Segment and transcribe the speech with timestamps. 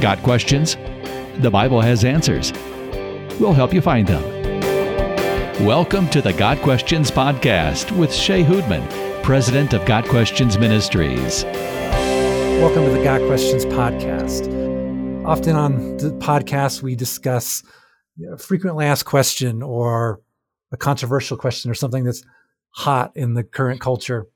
[0.00, 0.76] Got questions?
[1.42, 2.54] The Bible has answers.
[3.38, 4.22] We'll help you find them.
[5.62, 11.44] Welcome to the Got Questions Podcast with Shea Houdmann, President of Got Questions Ministries.
[11.44, 14.46] Welcome to the Got Questions Podcast.
[15.26, 17.62] Often on the podcast, we discuss
[18.32, 20.22] a frequently asked question or
[20.72, 22.24] a controversial question or something that's
[22.70, 24.26] hot in the current culture.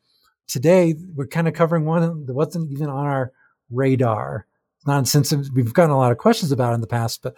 [0.46, 3.32] Today, we're kind of covering one that wasn't even on our
[3.70, 4.46] radar.
[4.86, 7.34] Not since we've gotten a lot of questions about in the past, but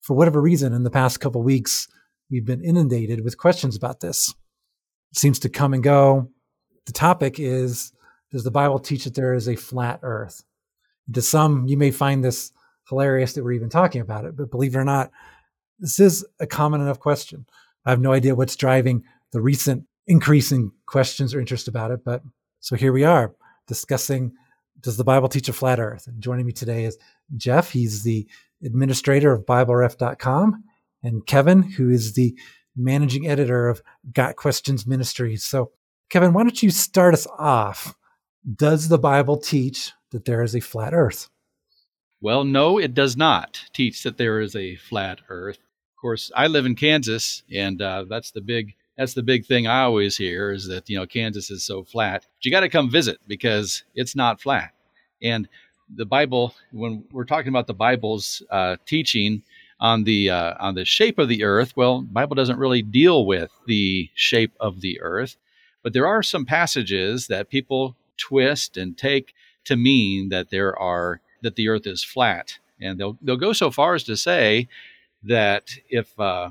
[0.00, 1.86] for whatever reason, in the past couple weeks,
[2.30, 4.34] we've been inundated with questions about this.
[5.12, 6.30] It seems to come and go.
[6.86, 7.92] The topic is
[8.30, 10.42] Does the Bible teach that there is a flat earth?
[11.12, 12.52] To some, you may find this
[12.88, 15.10] hilarious that we're even talking about it, but believe it or not,
[15.78, 17.46] this is a common enough question.
[17.84, 22.04] I have no idea what's driving the recent increase in questions or interest about it,
[22.04, 22.22] but
[22.60, 23.34] so here we are
[23.66, 24.32] discussing
[24.82, 26.06] does the Bible teach a flat earth?
[26.06, 26.98] And joining me today is
[27.36, 27.70] Jeff.
[27.70, 28.26] He's the
[28.64, 30.64] administrator of BibleRef.com,
[31.02, 32.38] and Kevin, who is the
[32.76, 33.82] managing editor of
[34.12, 35.44] Got Questions Ministries.
[35.44, 35.72] So,
[36.08, 37.94] Kevin, why don't you start us off?
[38.56, 41.28] Does the Bible teach that there is a flat earth?
[42.20, 45.56] Well, no, it does not teach that there is a flat earth.
[45.56, 49.66] Of course, I live in Kansas, and uh, that's the big that's the big thing
[49.66, 52.26] I always hear is that you know Kansas is so flat.
[52.36, 54.72] But you got to come visit because it's not flat.
[55.22, 55.48] And
[55.94, 59.42] the Bible, when we're talking about the Bible's uh, teaching
[59.80, 63.50] on the uh, on the shape of the earth, well, Bible doesn't really deal with
[63.66, 65.36] the shape of the earth,
[65.82, 71.20] but there are some passages that people twist and take to mean that there are
[71.42, 74.68] that the earth is flat, and they'll they'll go so far as to say
[75.24, 76.50] that if uh,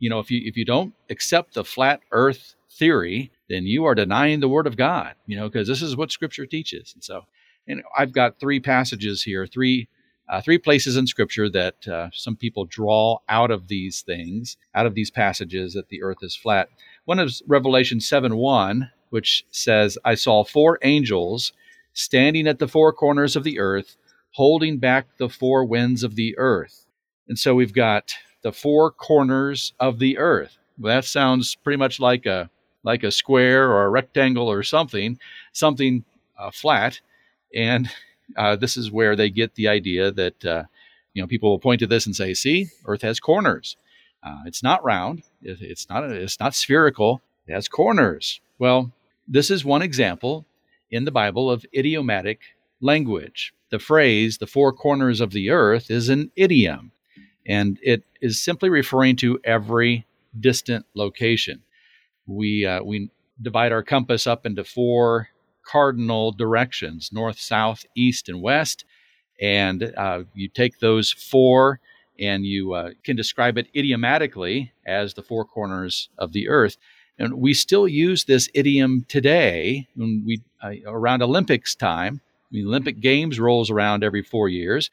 [0.00, 3.94] you know, if you if you don't accept the flat Earth theory, then you are
[3.94, 5.14] denying the Word of God.
[5.26, 6.92] You know, because this is what Scripture teaches.
[6.94, 7.26] And so,
[7.70, 9.88] and I've got three passages here, three
[10.28, 14.86] uh, three places in Scripture that uh, some people draw out of these things, out
[14.86, 16.68] of these passages that the Earth is flat.
[17.04, 21.52] One is Revelation seven one, which says, "I saw four angels
[21.92, 23.96] standing at the four corners of the earth,
[24.32, 26.86] holding back the four winds of the earth."
[27.28, 30.56] And so we've got the four corners of the earth.
[30.78, 32.50] Well, that sounds pretty much like a
[32.82, 35.18] like a square or a rectangle or something,
[35.52, 36.04] something
[36.38, 37.00] uh, flat.
[37.54, 37.90] And
[38.36, 40.64] uh, this is where they get the idea that uh,
[41.14, 43.76] you know people will point to this and say, "See, Earth has corners.
[44.22, 45.22] Uh, it's not round.
[45.42, 46.04] It, it's not.
[46.04, 47.22] It's not spherical.
[47.46, 48.92] It has corners." Well,
[49.26, 50.44] this is one example
[50.90, 52.40] in the Bible of idiomatic
[52.80, 53.52] language.
[53.70, 56.92] The phrase "the four corners of the earth" is an idiom
[57.46, 60.06] and it is simply referring to every
[60.38, 61.62] distant location.
[62.26, 65.28] We uh, we divide our compass up into four
[65.64, 68.84] cardinal directions: north, south, east, and west.
[69.40, 71.80] And uh, you take those four,
[72.18, 76.76] and you uh, can describe it idiomatically as the four corners of the earth.
[77.18, 82.20] And we still use this idiom today when we uh, around Olympics time.
[82.50, 84.90] The Olympic Games rolls around every four years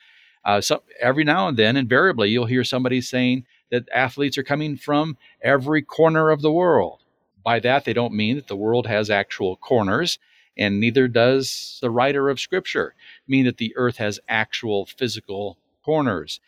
[0.48, 4.78] uh, so every now and then, invariably, you'll hear somebody saying that athletes are coming
[4.78, 7.02] from every corner of the world.
[7.44, 10.20] By that, they don't mean that the world has actual corners,
[10.58, 12.96] and neither does the writer of Scripture
[13.28, 16.40] mean that the earth has actual physical corners.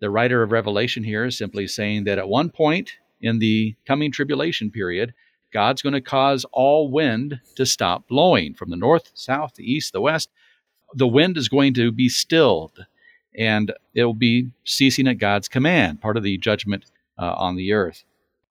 [0.00, 4.12] The writer of Revelation here is simply saying that at one point in the coming
[4.12, 5.14] tribulation period,
[5.52, 9.92] God's going to cause all wind to stop blowing from the north, south, the east,
[9.92, 10.30] the west.
[10.94, 12.78] The wind is going to be stilled
[13.36, 16.86] and it will be ceasing at God's command, part of the judgment
[17.18, 18.04] uh, on the earth.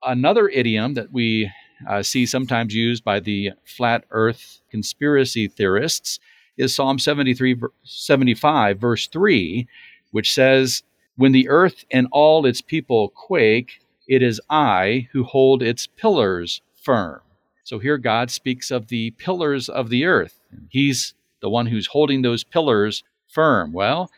[0.04, 1.52] Another idiom that we
[1.88, 6.19] uh, see sometimes used by the flat earth conspiracy theorists
[6.57, 9.68] is Psalm 73, 75, verse 3,
[10.12, 10.84] which says,
[11.16, 16.62] When the earth and all its people quake, it is I who hold its pillars
[16.81, 17.22] firm.
[17.63, 20.39] So here God speaks of the pillars of the earth.
[20.69, 23.74] He's the one who's holding those pillars firm.
[23.74, 24.12] Well,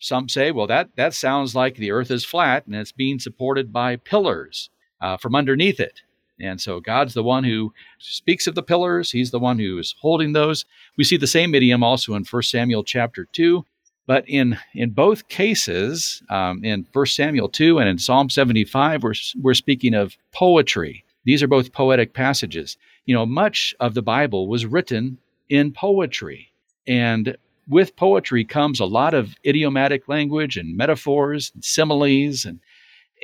[0.00, 3.72] some say, well, that, that sounds like the earth is flat and it's being supported
[3.72, 4.70] by pillars
[5.00, 6.00] uh, from underneath it.
[6.40, 9.10] And so God's the one who speaks of the pillars.
[9.10, 10.64] He's the one who is holding those.
[10.96, 13.64] We see the same idiom also in 1 Samuel chapter 2.
[14.06, 19.14] But in, in both cases, um, in 1 Samuel 2 and in Psalm 75, we're,
[19.40, 21.04] we're speaking of poetry.
[21.24, 22.76] These are both poetic passages.
[23.06, 26.52] You know, much of the Bible was written in poetry.
[26.86, 27.36] And
[27.68, 32.60] with poetry comes a lot of idiomatic language and metaphors and similes and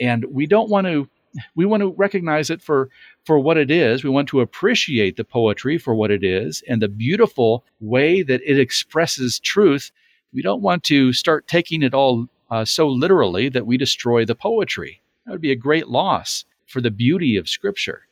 [0.00, 1.08] and we don't want to
[1.54, 2.88] we want to recognize it for
[3.24, 6.82] for what it is we want to appreciate the poetry for what it is and
[6.82, 9.92] the beautiful way that it expresses truth
[10.32, 14.34] we don't want to start taking it all uh, so literally that we destroy the
[14.34, 15.00] poetry.
[15.24, 18.02] That would be a great loss for the beauty of Scripture.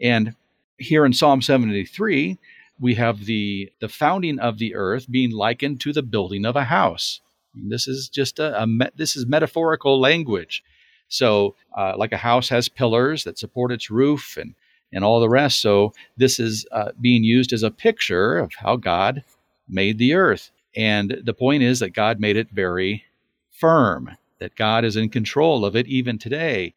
[0.00, 0.34] And
[0.78, 2.38] here in Psalm 73,
[2.78, 6.64] we have the, the founding of the earth being likened to the building of a
[6.64, 7.20] house.
[7.54, 8.66] This is just a, a
[8.96, 10.62] this is metaphorical language.
[11.08, 14.54] So, uh, like a house has pillars that support its roof and
[14.92, 15.60] and all the rest.
[15.60, 19.24] So, this is uh, being used as a picture of how God
[19.68, 20.50] made the earth.
[20.76, 23.04] And the point is that God made it very
[23.50, 26.74] firm, that God is in control of it even today.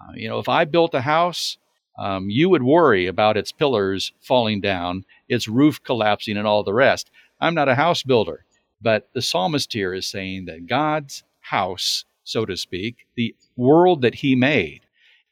[0.00, 1.58] Uh, you know, if I built a house,
[1.98, 6.74] um, you would worry about its pillars falling down, its roof collapsing, and all the
[6.74, 7.10] rest.
[7.40, 8.44] I'm not a house builder,
[8.80, 14.16] but the psalmist here is saying that God's house, so to speak, the world that
[14.16, 14.80] he made,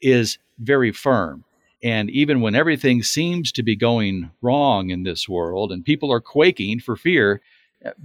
[0.00, 1.44] is very firm.
[1.82, 6.20] And even when everything seems to be going wrong in this world and people are
[6.20, 7.40] quaking for fear,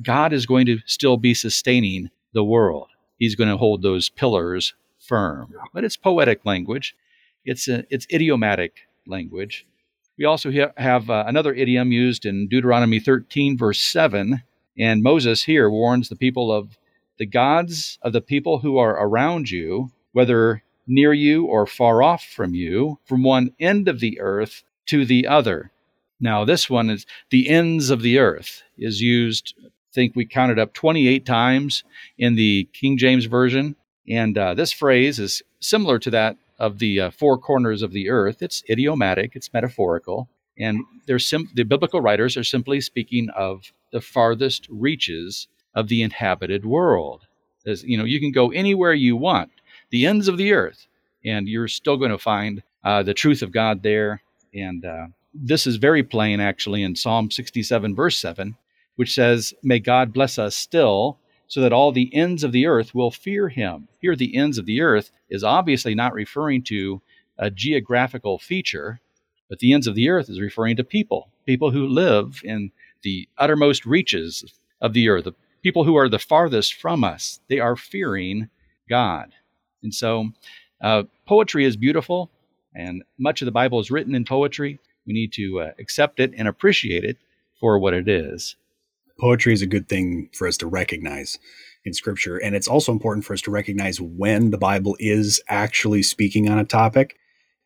[0.01, 2.89] God is going to still be sustaining the world.
[3.17, 5.53] He's going to hold those pillars firm.
[5.73, 6.95] But it's poetic language.
[7.45, 9.65] It's a, it's idiomatic language.
[10.17, 14.43] We also ha- have uh, another idiom used in Deuteronomy 13 verse 7,
[14.77, 16.77] and Moses here warns the people of
[17.21, 22.23] the gods of the people who are around you, whether near you or far off
[22.23, 25.71] from you, from one end of the earth to the other.
[26.19, 30.57] Now, this one is the ends of the earth is used, I think we counted
[30.57, 31.83] up 28 times
[32.17, 33.75] in the King James Version.
[34.09, 38.09] And uh, this phrase is similar to that of the uh, four corners of the
[38.09, 38.41] earth.
[38.41, 40.27] It's idiomatic, it's metaphorical.
[40.57, 40.85] And
[41.19, 47.27] sim- the biblical writers are simply speaking of the farthest reaches of the inhabited world.
[47.65, 49.51] As, you know, you can go anywhere you want,
[49.89, 50.87] the ends of the earth,
[51.23, 54.21] and you're still going to find uh, the truth of God there.
[54.53, 58.55] And uh, this is very plain, actually, in Psalm 67, verse 7,
[58.95, 62.95] which says, May God bless us still, so that all the ends of the earth
[62.95, 63.87] will fear him.
[63.99, 67.01] Here, the ends of the earth is obviously not referring to
[67.37, 69.01] a geographical feature,
[69.49, 72.71] but the ends of the earth is referring to people, people who live in
[73.01, 74.45] the uttermost reaches
[74.79, 75.27] of the earth,
[75.61, 77.39] people who are the farthest from us.
[77.49, 78.49] They are fearing
[78.89, 79.31] God.
[79.83, 80.31] And so,
[80.81, 82.31] uh, poetry is beautiful,
[82.75, 84.79] and much of the Bible is written in poetry.
[85.05, 87.17] We need to uh, accept it and appreciate it
[87.59, 88.55] for what it is.
[89.19, 91.37] Poetry is a good thing for us to recognize
[91.85, 92.37] in scripture.
[92.37, 96.59] And it's also important for us to recognize when the Bible is actually speaking on
[96.59, 97.17] a topic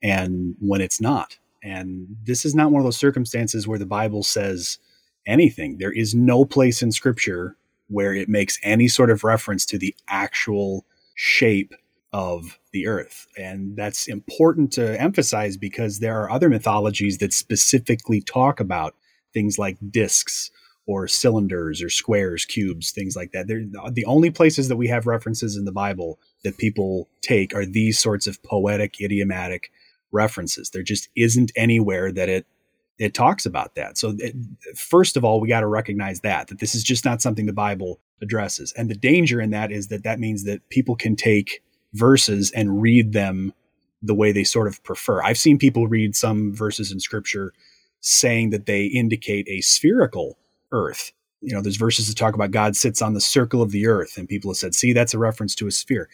[0.04, 1.38] and when it's not.
[1.64, 4.80] And this is not one of those circumstances where the Bible says
[5.26, 5.78] anything.
[5.78, 9.96] There is no place in scripture where it makes any sort of reference to the
[10.08, 10.86] actual
[11.16, 11.74] shape
[12.12, 13.28] of the earth.
[13.38, 18.96] And that's important to emphasize because there are other mythologies that specifically talk about
[19.34, 20.50] things like discs
[20.88, 23.48] or cylinders or squares, cubes, things like that.
[23.48, 27.66] They're the only places that we have references in the Bible that people take are
[27.66, 29.72] these sorts of poetic, idiomatic
[30.12, 30.70] references.
[30.70, 32.46] There just isn't anywhere that it
[32.98, 33.98] it talks about that.
[33.98, 34.36] So it,
[34.76, 37.54] first of all, we got to recognize that that this is just not something the
[37.54, 38.74] Bible addresses.
[38.78, 41.62] And the danger in that is that that means that people can take
[41.94, 43.54] verses and read them
[44.02, 45.22] the way they sort of prefer.
[45.24, 47.54] I've seen people read some verses in scripture
[48.02, 50.38] saying that they indicate a spherical
[50.72, 51.12] earth.
[51.42, 54.18] You know, there's verses that talk about God sits on the circle of the earth,
[54.18, 56.10] and people have said, see, that's a reference to a sphere.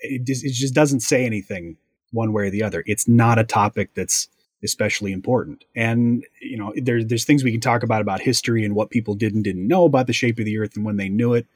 [0.00, 1.76] It just, it just doesn't say anything
[2.12, 2.84] one way or the other.
[2.86, 4.28] It's not a topic that's
[4.64, 5.64] especially important.
[5.76, 9.14] And, you know, there, there's things we can talk about about history and what people
[9.14, 11.46] did and didn't know about the shape of the earth and when they knew it.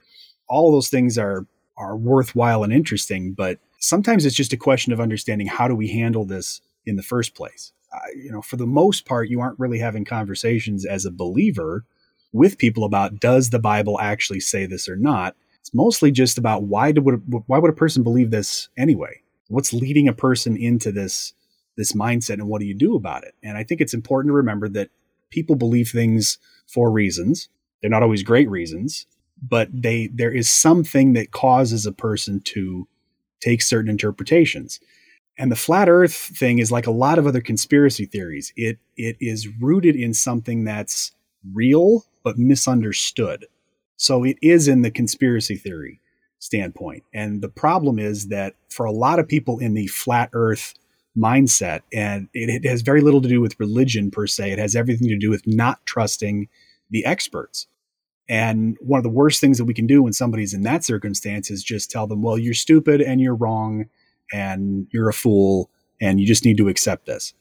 [0.49, 1.47] All those things are
[1.77, 5.89] are worthwhile and interesting, but sometimes it's just a question of understanding how do we
[5.89, 7.73] handle this in the first place.
[7.93, 11.85] Uh, you know, for the most part, you aren't really having conversations as a believer
[12.33, 15.35] with people about does the Bible actually say this or not.
[15.61, 19.21] It's mostly just about why do would why would a person believe this anyway?
[19.49, 21.33] What's leading a person into this
[21.79, 23.35] this mindset, and what do you do about it?
[23.43, 24.91] And I think it's important to remember that
[25.31, 27.49] people believe things for reasons.
[27.81, 29.07] They're not always great reasons,
[29.41, 32.89] but they there is something that causes a person to
[33.41, 34.81] take certain interpretations.
[35.39, 38.53] And the flat earth thing is like a lot of other conspiracy theories.
[38.57, 41.13] It it is rooted in something that's
[41.55, 43.47] real but misunderstood.
[43.97, 46.01] So it is in the conspiracy theory
[46.41, 47.05] standpoint.
[47.15, 50.75] And the problem is that for a lot of people in the flat earth
[51.17, 54.77] mindset, and it, it has very little to do with religion per se, it has
[54.77, 56.49] everything to do with not trusting
[56.91, 57.67] the experts.
[58.29, 61.51] And one of the worst things that we can do when somebody's in that circumstance
[61.51, 63.87] is just tell them, well, you're stupid and you're wrong
[64.33, 67.35] and you're a fool and you just need to accept this.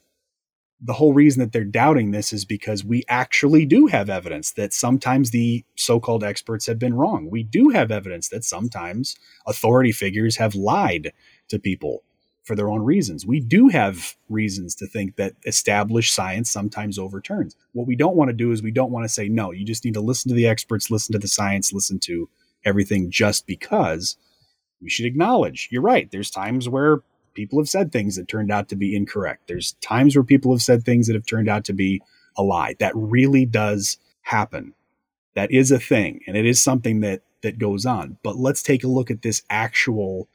[0.80, 4.72] the whole reason that they're doubting this is because we actually do have evidence that
[4.72, 7.28] sometimes the so-called experts have been wrong.
[7.30, 11.12] We do have evidence that sometimes authority figures have lied
[11.48, 12.04] to people
[12.48, 13.24] for their own reasons.
[13.24, 17.54] We do have reasons to think that established science sometimes overturns.
[17.72, 19.84] What we don't want to do is we don't want to say, no, you just
[19.84, 22.28] need to listen to the experts, listen to the science, listen to
[22.64, 24.16] everything just because.
[24.80, 26.10] We should acknowledge, you're right.
[26.10, 27.02] There's times where
[27.34, 29.46] people have said things that turned out to be incorrect.
[29.46, 32.02] There's times where people have said things that have turned out to be
[32.36, 32.74] a lie.
[32.80, 34.74] That really does happen.
[35.34, 38.18] That is a thing, and it is something that that goes on.
[38.24, 40.28] But let's take a look at this actual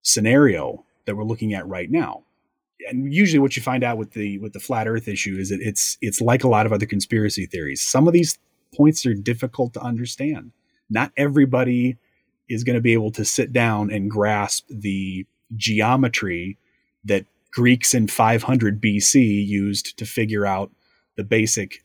[0.00, 2.22] scenario that we're looking at right now.
[2.88, 5.60] And usually what you find out with the with the flat earth issue is that
[5.60, 7.86] it's it's like a lot of other conspiracy theories.
[7.86, 8.38] Some of these
[8.74, 10.52] points are difficult to understand.
[10.90, 11.96] Not everybody
[12.48, 16.58] is going to be able to sit down and grasp the geometry
[17.04, 20.70] that Greeks in 500 BC used to figure out
[21.16, 21.82] the basic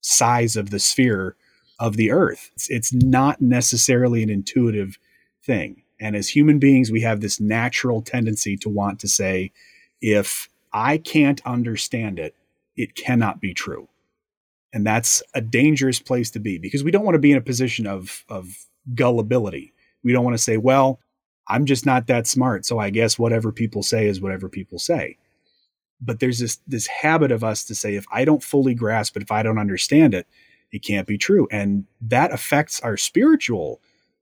[0.00, 1.34] size of the sphere
[1.80, 2.50] of the earth.
[2.54, 4.98] It's, it's not necessarily an intuitive
[5.42, 5.83] thing.
[6.04, 9.52] And as human beings, we have this natural tendency to want to say,
[10.02, 12.36] if I can't understand it,
[12.76, 13.88] it cannot be true.
[14.74, 17.40] And that's a dangerous place to be because we don't want to be in a
[17.40, 19.72] position of, of gullibility.
[20.02, 21.00] We don't want to say, well,
[21.48, 22.66] I'm just not that smart.
[22.66, 25.16] So I guess whatever people say is whatever people say.
[26.02, 29.22] But there's this, this habit of us to say, if I don't fully grasp it,
[29.22, 30.26] if I don't understand it,
[30.70, 31.48] it can't be true.
[31.50, 33.80] And that affects our spiritual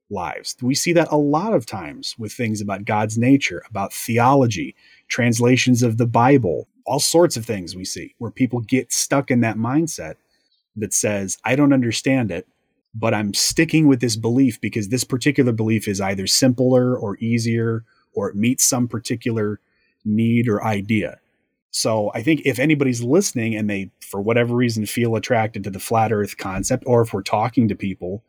[0.09, 0.55] lives.
[0.61, 4.75] We see that a lot of times with things about God's nature, about theology,
[5.07, 9.41] translations of the Bible, all sorts of things we see where people get stuck in
[9.41, 10.15] that mindset
[10.75, 12.47] that says, I don't understand it,
[12.93, 17.83] but I'm sticking with this belief because this particular belief is either simpler or easier
[18.13, 19.59] or it meets some particular
[20.05, 21.19] need or idea.
[21.71, 25.79] So I think if anybody's listening and they, for whatever reason, feel attracted to the
[25.79, 28.23] flat earth concept, or if we're talking to people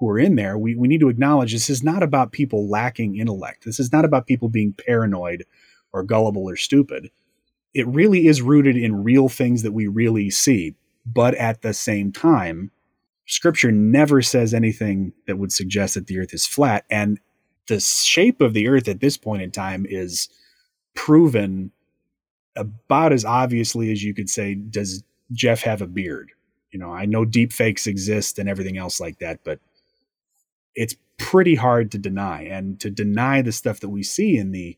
[0.00, 3.16] who are in there, we, we need to acknowledge this is not about people lacking
[3.16, 3.66] intellect.
[3.66, 5.44] This is not about people being paranoid
[5.92, 7.10] or gullible or stupid.
[7.74, 10.74] It really is rooted in real things that we really see.
[11.04, 12.70] But at the same time,
[13.26, 16.84] scripture never says anything that would suggest that the earth is flat.
[16.90, 17.20] And
[17.68, 20.30] the shape of the earth at this point in time is
[20.94, 21.72] proven
[22.56, 26.30] about as obviously as you could say, does Jeff have a beard?
[26.70, 29.60] You know, I know deep fakes exist and everything else like that, but
[30.74, 32.42] it's pretty hard to deny.
[32.42, 34.76] And to deny the stuff that we see in the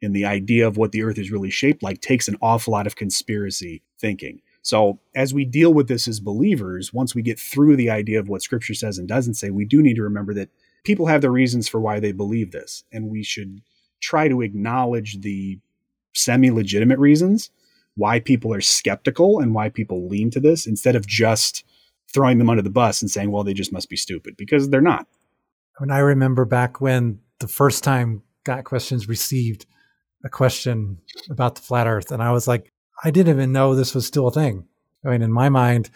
[0.00, 2.86] in the idea of what the earth is really shaped like takes an awful lot
[2.86, 4.42] of conspiracy thinking.
[4.60, 8.28] So as we deal with this as believers once we get through the idea of
[8.28, 10.50] what scripture says and doesn't say we do need to remember that
[10.84, 12.84] people have their reasons for why they believe this.
[12.92, 13.62] And we should
[14.00, 15.58] try to acknowledge the
[16.14, 17.50] semi-legitimate reasons
[17.96, 21.64] why people are skeptical and why people lean to this instead of just
[22.12, 24.80] throwing them under the bus and saying well they just must be stupid because they're
[24.80, 25.06] not
[25.78, 29.66] when I remember back when the first time Got Questions received
[30.24, 30.98] a question
[31.30, 34.28] about the flat earth, and I was like, I didn't even know this was still
[34.28, 34.66] a thing.
[35.04, 35.90] I mean, in my mind,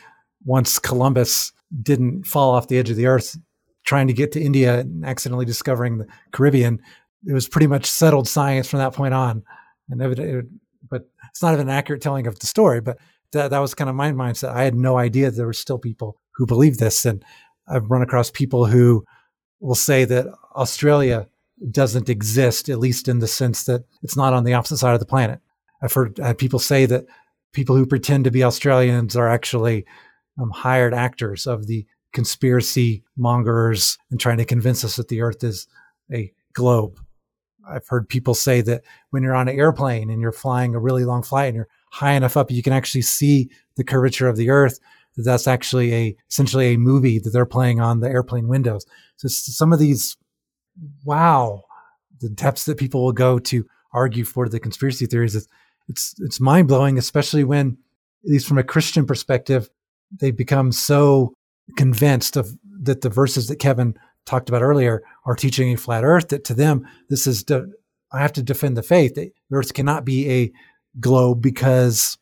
[0.45, 3.37] once Columbus didn't fall off the edge of the earth
[3.85, 6.81] trying to get to India and accidentally discovering the Caribbean,
[7.27, 9.43] it was pretty much settled science from that point on.
[9.89, 10.47] And it, it,
[10.89, 12.81] but it's not even an accurate telling of the story.
[12.81, 12.99] But
[13.33, 14.51] that, that was kind of my mindset.
[14.51, 17.07] I had no idea there were still people who believed this.
[17.07, 17.25] And
[17.67, 19.05] I've run across people who
[19.61, 21.29] will say that Australia
[21.71, 25.01] doesn't exist, at least in the sense that it's not on the opposite side of
[25.01, 25.41] the planet.
[25.83, 27.07] I've heard uh, people say that
[27.53, 29.85] people who pretend to be Australians are actually
[30.41, 35.43] um, hired actors of the conspiracy mongers and trying to convince us that the earth
[35.45, 35.67] is
[36.13, 36.99] a globe.
[37.69, 41.05] I've heard people say that when you're on an airplane and you're flying a really
[41.05, 44.51] long flight and you're high enough up, you can actually see the curvature of the
[44.51, 44.79] earth
[45.19, 48.87] that that's actually a essentially a movie that they're playing on the airplane windows.
[49.17, 50.17] So some of these,
[51.05, 51.65] wow,
[52.21, 55.35] the depths that people will go to argue for the conspiracy theories.
[55.35, 55.49] It's
[55.89, 57.79] it's, it's mind blowing, especially when,
[58.25, 59.69] at least from a Christian perspective,
[60.21, 61.35] they become so
[61.77, 62.51] convinced of
[62.83, 66.29] that the verses that Kevin talked about earlier are teaching a flat Earth.
[66.29, 67.67] That to them, this is de-
[68.13, 69.15] I have to defend the faith.
[69.15, 70.53] The Earth cannot be a
[71.01, 72.19] globe because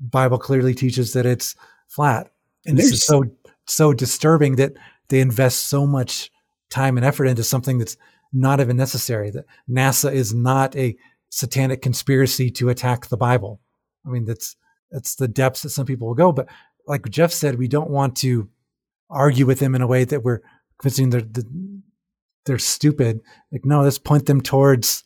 [0.00, 1.54] Bible clearly teaches that it's
[1.88, 2.30] flat
[2.68, 3.24] and this is so
[3.66, 4.74] so disturbing that
[5.08, 6.30] they invest so much
[6.70, 7.96] time and effort into something that's
[8.32, 9.30] not even necessary.
[9.30, 10.96] That NASA is not a
[11.30, 13.60] satanic conspiracy to attack the Bible.
[14.06, 14.56] I mean, that's
[14.90, 16.32] that's the depths that some people will go.
[16.32, 16.48] But
[16.86, 18.48] like Jeff said, we don't want to
[19.10, 20.40] argue with them in a way that we're
[20.78, 21.44] convincing they're
[22.46, 23.20] they're stupid.
[23.52, 25.04] Like, no, let's point them towards.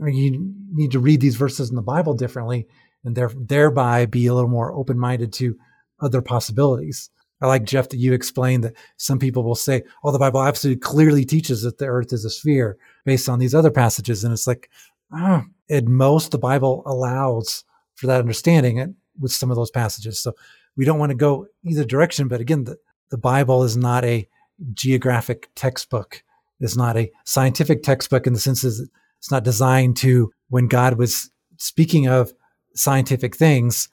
[0.00, 2.66] I mean, you need to read these verses in the Bible differently
[3.04, 5.56] and there, thereby be a little more open minded to
[6.00, 7.10] other possibilities.
[7.42, 10.80] I like Jeff that you explained that some people will say, "Oh, the Bible absolutely
[10.80, 14.46] clearly teaches that the Earth is a sphere," based on these other passages, and it's
[14.46, 14.68] like,
[15.12, 17.64] ah, at most, the Bible allows
[17.94, 20.20] for that understanding with some of those passages.
[20.20, 20.34] So
[20.76, 22.28] we don't want to go either direction.
[22.28, 22.76] But again, the,
[23.10, 24.28] the Bible is not a
[24.74, 26.22] geographic textbook.
[26.60, 28.88] It's not a scientific textbook in the sense that
[29.18, 32.32] it's not designed to, when God was speaking of
[32.74, 33.88] scientific things,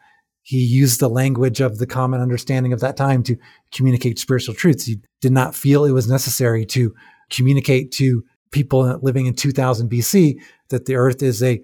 [0.48, 3.36] he used the language of the common understanding of that time to
[3.74, 4.86] communicate spiritual truths.
[4.86, 6.96] He did not feel it was necessary to
[7.30, 10.39] communicate to people living in 2000 BC
[10.70, 11.62] that the earth is a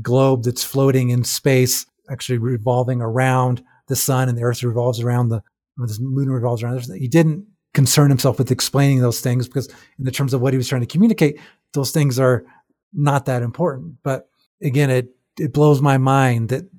[0.00, 5.30] globe that's floating in space, actually revolving around the sun, and the earth revolves around
[5.30, 5.42] the,
[5.76, 6.80] the moon revolves around.
[6.94, 7.44] He didn't
[7.74, 9.66] concern himself with explaining those things because,
[9.98, 11.40] in the terms of what he was trying to communicate,
[11.72, 12.44] those things are
[12.92, 13.96] not that important.
[14.04, 14.28] But
[14.62, 16.70] again, it it blows my mind that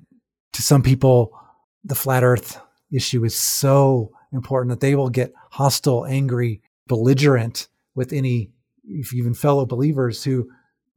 [0.54, 1.38] to some people
[1.84, 2.60] the flat earth
[2.90, 8.50] issue is so important that they will get hostile, angry, belligerent with any,
[9.12, 10.48] even fellow believers who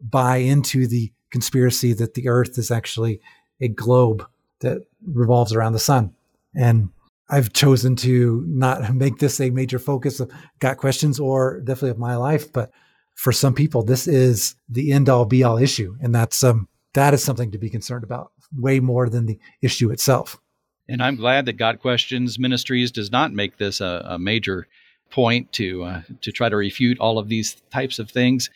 [0.01, 3.19] buy into the conspiracy that the earth is actually
[3.61, 4.25] a globe
[4.59, 6.13] that revolves around the sun.
[6.55, 6.89] And
[7.29, 11.97] I've chosen to not make this a major focus of got questions or definitely of
[11.97, 12.71] my life, but
[13.15, 15.95] for some people, this is the end all be all issue.
[16.01, 19.89] And that's, um, that is something to be concerned about way more than the issue
[19.89, 20.39] itself.
[20.87, 24.67] And I'm glad that Got Questions Ministries does not make this a, a major
[25.09, 28.49] point to uh, to try to refute all of these types of things.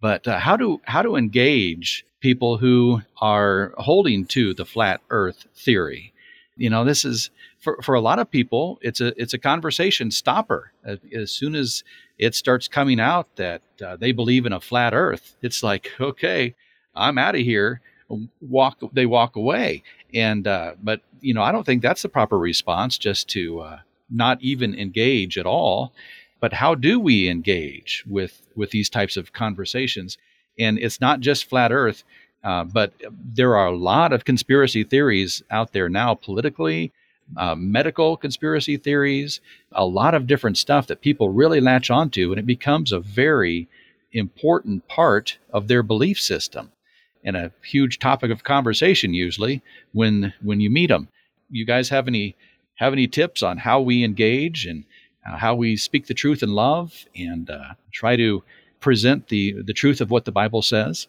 [0.00, 5.46] But uh, how to how to engage people who are holding to the flat Earth
[5.54, 6.12] theory?
[6.56, 10.10] You know, this is for, for a lot of people, it's a it's a conversation
[10.10, 10.72] stopper.
[11.14, 11.84] As soon as
[12.18, 16.54] it starts coming out that uh, they believe in a flat Earth, it's like, okay,
[16.94, 17.80] I'm out of here.
[18.40, 22.38] Walk, they walk away, and uh, but you know, I don't think that's the proper
[22.38, 22.98] response.
[22.98, 23.78] Just to uh,
[24.10, 25.92] not even engage at all.
[26.40, 30.18] But how do we engage with with these types of conversations?
[30.58, 32.02] And it's not just flat Earth,
[32.42, 32.92] uh, but
[33.34, 36.92] there are a lot of conspiracy theories out there now, politically,
[37.36, 39.40] uh, medical conspiracy theories,
[39.72, 43.68] a lot of different stuff that people really latch onto, and it becomes a very
[44.12, 46.72] important part of their belief system
[47.24, 51.08] and a huge topic of conversation usually when when you meet them.
[51.50, 52.36] You guys have any
[52.76, 54.84] have any tips on how we engage and
[55.28, 58.42] uh, how we speak the truth in love and uh, try to
[58.80, 61.06] present the the truth of what the Bible says?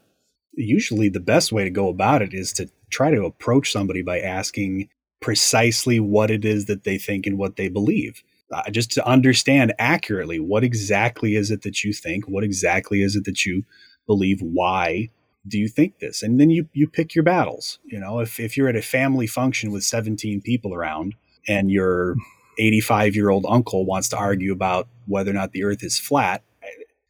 [0.54, 4.20] Usually, the best way to go about it is to try to approach somebody by
[4.20, 4.90] asking
[5.22, 8.24] precisely what it is that they think and what they believe.
[8.52, 13.16] Uh, just to understand accurately what exactly is it that you think, what exactly is
[13.16, 13.64] it that you
[14.08, 15.10] believe, why
[15.48, 16.22] do you think this?
[16.22, 17.80] And then you you pick your battles.
[17.84, 21.16] You know, if if you're at a family function with 17 people around
[21.48, 22.16] and your
[22.58, 26.44] 85 year old uncle wants to argue about whether or not the earth is flat,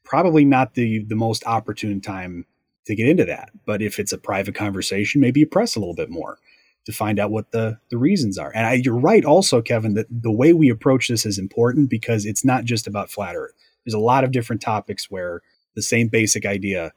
[0.04, 2.46] probably not the the most opportune time
[2.86, 3.50] to get into that.
[3.65, 6.38] But if it's a private conversation, maybe you press a little bit more
[6.86, 8.52] to find out what the the reasons are.
[8.56, 12.26] And I, you're right also Kevin that the way we approach this is important because
[12.26, 13.54] it's not just about flat earth.
[13.86, 15.41] There's a lot of different topics where
[15.76, 16.94] the same basic idea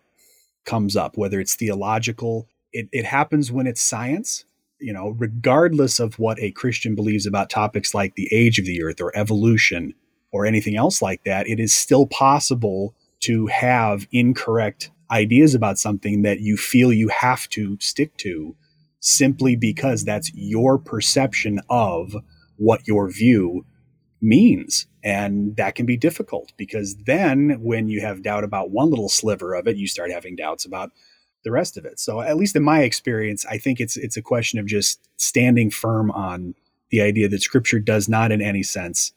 [0.64, 2.48] comes up, whether it's theological.
[2.72, 4.44] It, it happens when it's science,
[4.80, 8.82] you know, regardless of what a Christian believes about topics like the age of the
[8.82, 9.94] earth or evolution
[10.32, 16.22] or anything else like that, it is still possible to have incorrect ideas about something
[16.22, 18.56] that you feel you have to stick to
[19.00, 22.16] simply because that's your perception of
[22.56, 23.64] what your view
[24.24, 24.86] means.
[25.04, 29.54] And that can be difficult because then when you have doubt about one little sliver
[29.54, 30.90] of it, you start having doubts about
[31.44, 32.00] the rest of it.
[32.00, 35.70] So at least in my experience, I think it's it's a question of just standing
[35.70, 36.54] firm on
[36.90, 39.12] the idea that scripture does not in any sense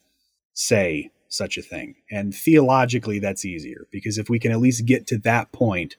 [0.54, 1.96] say such a thing.
[2.12, 5.96] And theologically that's easier because if we can at least get to that point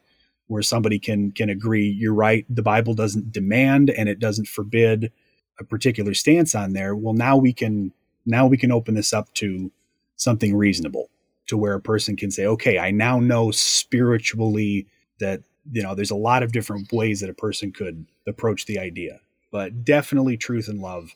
[0.49, 5.13] where somebody can can agree you're right, the Bible doesn't demand and it doesn't forbid
[5.59, 7.93] a particular stance on there, well now we can
[8.27, 9.71] now we can open this up to
[10.17, 11.11] something reasonable
[11.47, 14.87] to where a person can say, okay, I now know spiritually
[15.19, 15.41] that,
[15.73, 19.21] you know, there's a lot of different ways that a person could approach the idea.
[19.51, 21.11] But definitely truth and love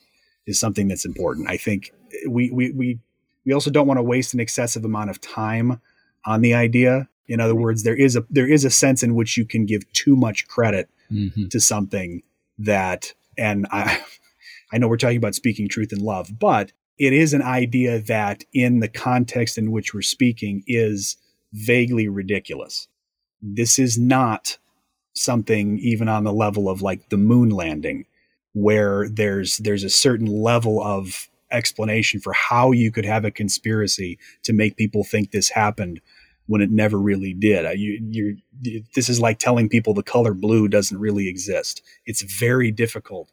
[0.47, 1.49] is something that's important.
[1.49, 1.91] I think
[2.27, 2.99] we, we, we,
[3.45, 5.79] we also don't want to waste an excessive amount of time
[6.25, 7.07] on the idea.
[7.27, 9.89] In other words, there is a there is a sense in which you can give
[9.93, 11.47] too much credit mm-hmm.
[11.47, 12.21] to something
[12.57, 14.03] that and I
[14.73, 18.43] I know we're talking about speaking truth in love, but it is an idea that,
[18.53, 21.17] in the context in which we're speaking, is
[21.53, 22.87] vaguely ridiculous.
[23.41, 24.57] This is not
[25.13, 28.05] something even on the level of like the moon landing.
[28.53, 34.17] where there's there's a certain level of explanation for how you could have a conspiracy
[34.43, 36.01] to make people think this happened
[36.47, 37.79] when it never really did.
[37.79, 41.81] You, you're, this is like telling people the color blue doesn't really exist.
[42.05, 43.29] It's very difficult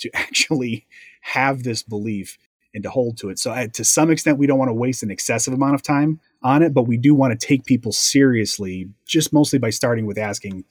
[0.00, 0.86] to actually
[1.22, 2.38] have this belief
[2.74, 3.38] and to hold to it.
[3.38, 6.20] So, uh, to some extent, we don't want to waste an excessive amount of time
[6.42, 10.18] on it, but we do want to take people seriously, just mostly by starting with
[10.18, 10.64] asking,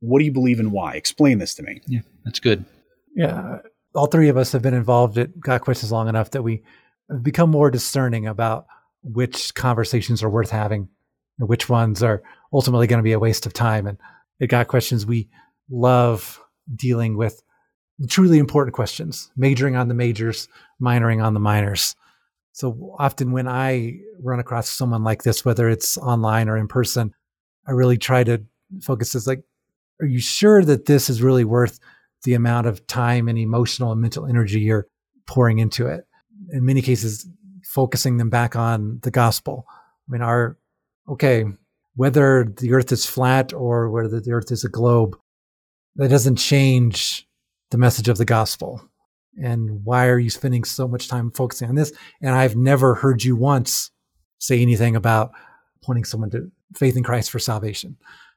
[0.00, 0.94] What do you believe and why?
[0.94, 1.80] Explain this to me.
[1.86, 2.64] Yeah, that's good.
[3.14, 3.58] Yeah.
[3.94, 6.62] All three of us have been involved at Got Questions long enough that we
[7.10, 8.66] have become more discerning about
[9.02, 10.88] which conversations are worth having
[11.38, 13.86] and which ones are ultimately going to be a waste of time.
[13.86, 13.98] And
[14.40, 15.28] at Got Questions, we
[15.70, 16.40] love
[16.74, 17.42] dealing with
[18.08, 20.48] truly important questions, majoring on the majors,
[20.80, 21.94] minoring on the minors.
[22.52, 27.14] So often when I run across someone like this, whether it's online or in person,
[27.66, 28.42] I really try to
[28.82, 29.42] focus as like,
[30.00, 31.78] are you sure that this is really worth
[32.24, 34.86] the amount of time and emotional and mental energy you're
[35.26, 36.06] pouring into it?
[36.50, 37.26] In many cases,
[37.64, 39.66] focusing them back on the gospel.
[39.68, 40.56] I mean, our,
[41.08, 41.44] okay,
[41.94, 45.16] whether the earth is flat or whether the earth is a globe,
[45.96, 47.25] that doesn't change
[47.70, 48.82] the message of the gospel.
[49.42, 51.92] And why are you spending so much time focusing on this?
[52.22, 53.90] And I've never heard you once
[54.38, 55.32] say anything about
[55.82, 57.96] pointing someone to faith in Christ for salvation.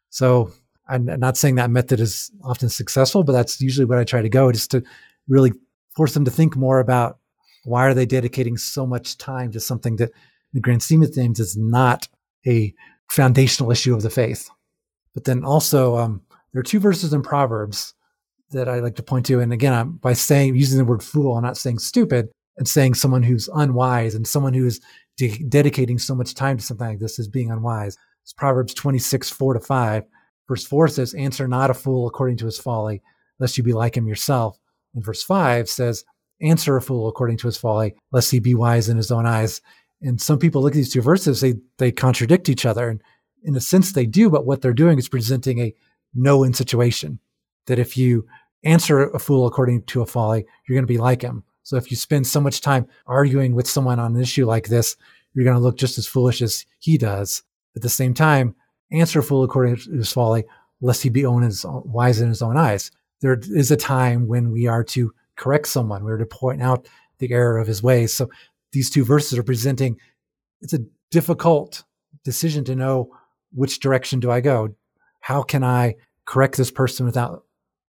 [0.09, 0.51] So
[0.87, 4.29] I'm not saying that method is often successful, but that's usually what I try to
[4.29, 4.83] go, just to
[5.27, 5.53] really
[5.95, 7.19] force them to think more about
[7.63, 11.13] why are they dedicating so much time to something that, in the grand scheme of
[11.13, 12.07] things, is not
[12.47, 12.73] a
[13.09, 14.49] foundational issue of the faith.
[15.13, 17.93] But then also, um, there are two verses in Proverbs
[18.51, 19.39] that I like to point to.
[19.39, 22.93] And again, I'm, by saying using the word fool, I'm not saying stupid, and saying
[22.93, 24.81] someone who's unwise and someone who is
[25.17, 27.97] de- dedicating so much time to something like this is being unwise.
[28.23, 30.03] It's Proverbs 26, 4 to 5.
[30.47, 33.01] Verse 4 says, Answer not a fool according to his folly,
[33.39, 34.59] lest you be like him yourself.
[34.93, 36.03] And verse 5 says,
[36.41, 39.61] Answer a fool according to his folly, lest he be wise in his own eyes.
[40.01, 42.89] And some people look at these two verses, they, they contradict each other.
[42.89, 43.01] And
[43.43, 45.73] in a sense, they do, but what they're doing is presenting a
[46.13, 47.19] no win situation.
[47.69, 48.27] That if you
[48.63, 51.43] answer a fool according to a folly, you're going to be like him.
[51.63, 54.97] So if you spend so much time arguing with someone on an issue like this,
[55.33, 57.43] you're going to look just as foolish as he does.
[57.75, 58.55] At the same time,
[58.91, 60.43] answer a fool according to his folly,
[60.81, 62.91] lest he be own as wise in his own eyes.
[63.21, 66.03] There is a time when we are to correct someone.
[66.03, 66.87] We are to point out
[67.19, 68.13] the error of his ways.
[68.13, 68.29] So
[68.71, 69.97] these two verses are presenting
[70.61, 71.83] it's a difficult
[72.23, 73.11] decision to know
[73.53, 74.75] which direction do I go?
[75.19, 77.45] How can I correct this person without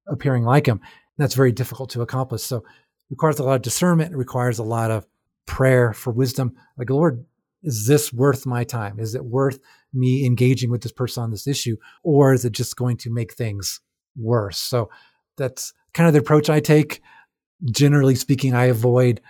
[0.10, 0.82] appearing like him.
[1.18, 2.44] That's very difficult to accomplish.
[2.44, 2.64] So
[3.10, 4.14] requires a lot of discernment.
[4.14, 5.06] It requires a lot of
[5.46, 6.56] prayer for wisdom.
[6.78, 7.26] Like, Lord,
[7.64, 9.00] is this worth my time?
[9.00, 9.60] Is it worth
[9.94, 11.76] me engaging with this person on this issue?
[12.04, 13.82] Or is it just going to make things
[14.16, 14.58] worse?
[14.58, 14.90] So
[15.38, 17.02] that's kind of the approach I take.
[17.72, 19.22] Generally speaking, I avoid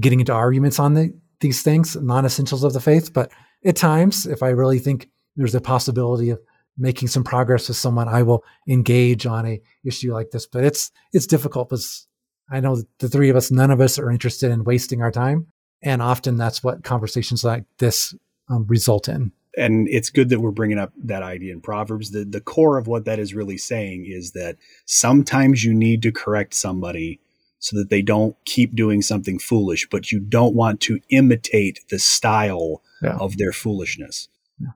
[0.00, 3.12] getting into arguments on the, these things, non essentials of the faith.
[3.12, 3.30] But
[3.64, 6.40] at times, if I really think there's a possibility of
[6.78, 10.46] making some progress with someone, I will engage on a issue like this.
[10.46, 12.06] But it's it's difficult because
[12.50, 15.48] I know the three of us, none of us are interested in wasting our time,
[15.82, 18.14] and often that's what conversations like this
[18.48, 19.32] um, result in.
[19.56, 22.12] And it's good that we're bringing up that idea in Proverbs.
[22.12, 26.12] The the core of what that is really saying is that sometimes you need to
[26.12, 27.20] correct somebody
[27.60, 31.98] so that they don't keep doing something foolish, but you don't want to imitate the
[31.98, 33.16] style yeah.
[33.16, 34.28] of their foolishness.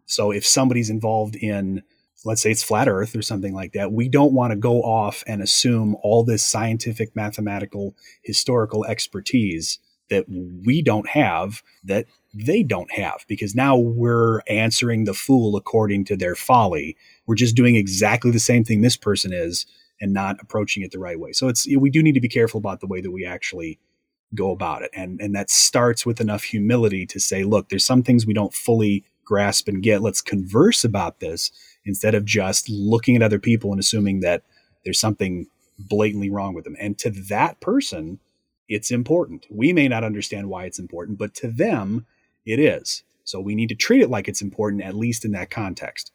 [0.06, 1.82] So if somebody's involved in
[2.24, 5.24] let's say it's flat earth or something like that we don't want to go off
[5.26, 9.78] and assume all this scientific mathematical historical expertise
[10.12, 16.04] that we don't have that they don't have because now we're answering the fool according
[16.04, 16.96] to their folly.
[17.26, 19.66] We're just doing exactly the same thing this person is
[20.00, 21.32] and not approaching it the right way.
[21.32, 23.78] So it's we do need to be careful about the way that we actually
[24.34, 28.02] go about it and and that starts with enough humility to say look there's some
[28.02, 30.02] things we don't fully grasp and get.
[30.02, 31.50] Let's converse about this
[31.84, 34.42] instead of just looking at other people and assuming that
[34.84, 35.46] there's something
[35.78, 36.76] blatantly wrong with them.
[36.78, 38.20] And to that person,
[38.68, 39.46] it's important.
[39.50, 42.06] We may not understand why it's important, but to them,
[42.46, 43.02] it is.
[43.24, 46.12] So we need to treat it like it's important, at least in that context.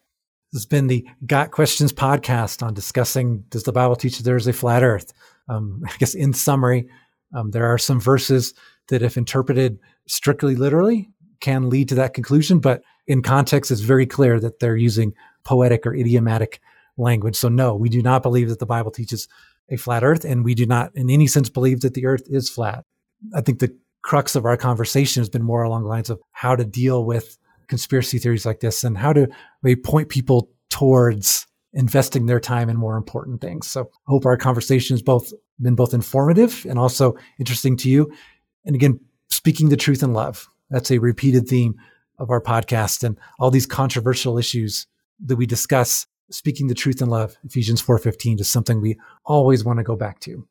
[0.51, 4.37] This has been the Got Questions podcast on discussing Does the Bible teach that there
[4.37, 5.11] is a flat earth?
[5.49, 6.87] Um, I guess in summary,
[7.33, 8.53] um, there are some verses
[8.89, 11.09] that, if interpreted strictly literally,
[11.41, 12.59] can lead to that conclusion.
[12.59, 15.13] But in context, it's very clear that they're using
[15.47, 16.59] poetic or idiomatic
[16.97, 17.37] language.
[17.37, 19.27] So, no, we do not believe that the Bible teaches
[19.69, 22.49] a flat earth, and we do not, in any sense, believe that the earth is
[22.49, 22.83] flat.
[23.33, 26.55] I think the crux of our conversation has been more along the lines of how
[26.55, 29.27] to deal with conspiracy theories like this and how to
[29.63, 33.67] maybe point people towards investing their time in more important things.
[33.67, 35.31] So I hope our conversation has both
[35.61, 38.11] been both informative and also interesting to you.
[38.65, 40.47] And again, speaking the truth in love.
[40.69, 41.75] That's a repeated theme
[42.19, 44.87] of our podcast and all these controversial issues
[45.25, 46.07] that we discuss.
[46.29, 50.19] Speaking the truth in love, Ephesians 4:15 is something we always want to go back
[50.21, 50.47] to.